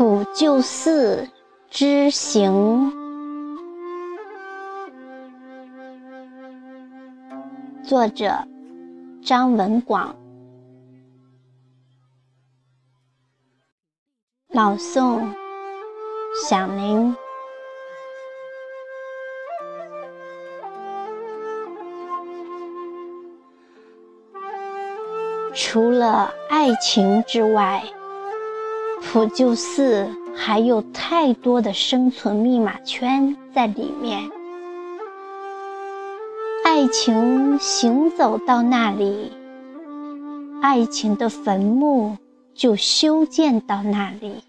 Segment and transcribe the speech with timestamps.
[0.00, 1.28] 普救寺
[1.68, 2.90] 之行，
[7.84, 8.32] 作者
[9.22, 10.16] 张文广，
[14.48, 15.22] 朗诵
[16.48, 17.14] 响铃。
[25.52, 27.84] 除了爱情之外。
[29.02, 34.30] 普救寺还有太多的生存密码圈在里面，
[36.64, 39.32] 爱情行走到那里，
[40.62, 42.16] 爱情的坟墓
[42.54, 44.44] 就修建到那里。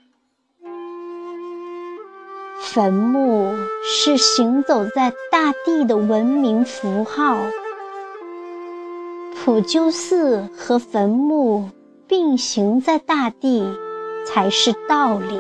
[2.60, 3.52] 坟墓
[3.84, 7.36] 是行走在大地的文明符号，
[9.36, 11.68] 普救寺和坟墓
[12.08, 13.66] 并行在大地。
[14.26, 15.40] 才是道理。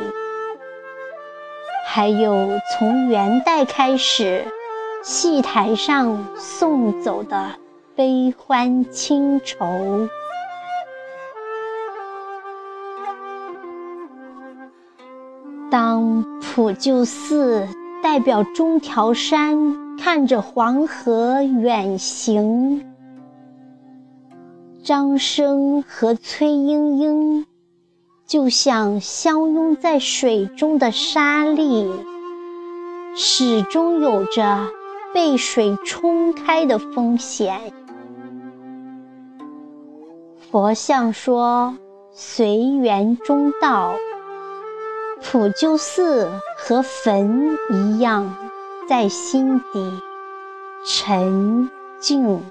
[1.87, 4.45] 还有从元代开始，
[5.03, 7.51] 戏台上送走的
[7.95, 10.07] 悲欢情愁。
[15.69, 17.67] 当普救寺
[18.03, 22.85] 代表中条山看着黄河远行，
[24.83, 27.45] 张生和崔莺莺。
[28.31, 31.91] 就像相拥在水中的沙粒，
[33.13, 34.69] 始终有着
[35.13, 37.73] 被水冲开的风险。
[40.49, 41.75] 佛像说
[42.15, 43.95] ：“随缘中道。”
[45.21, 48.33] 普救寺和坟一样，
[48.87, 49.91] 在心底
[50.85, 51.69] 沉
[51.99, 52.41] 静。